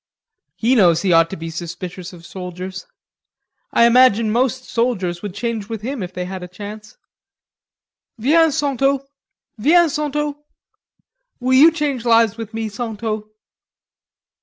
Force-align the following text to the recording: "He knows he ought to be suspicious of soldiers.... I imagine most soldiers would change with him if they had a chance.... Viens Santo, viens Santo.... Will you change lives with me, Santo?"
"He 0.55 0.73
knows 0.73 1.03
he 1.03 1.13
ought 1.13 1.29
to 1.29 1.35
be 1.37 1.51
suspicious 1.51 2.11
of 2.11 2.25
soldiers.... 2.25 2.87
I 3.71 3.85
imagine 3.85 4.31
most 4.31 4.63
soldiers 4.63 5.21
would 5.21 5.35
change 5.35 5.69
with 5.69 5.83
him 5.83 6.01
if 6.01 6.11
they 6.11 6.25
had 6.25 6.41
a 6.41 6.47
chance.... 6.47 6.97
Viens 8.19 8.57
Santo, 8.57 9.05
viens 9.59 9.93
Santo.... 9.93 10.39
Will 11.39 11.53
you 11.53 11.71
change 11.71 12.03
lives 12.03 12.35
with 12.35 12.51
me, 12.51 12.67
Santo?" 12.67 13.29